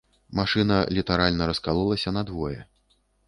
[0.37, 2.57] Машына літаральна раскалолася надвое.